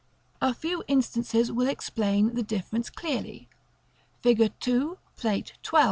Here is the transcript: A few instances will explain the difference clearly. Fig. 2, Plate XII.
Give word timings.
A 0.41 0.51
few 0.55 0.83
instances 0.87 1.51
will 1.51 1.67
explain 1.67 2.33
the 2.33 2.41
difference 2.41 2.89
clearly. 2.89 3.47
Fig. 4.23 4.51
2, 4.59 4.97
Plate 5.15 5.53
XII. 5.63 5.77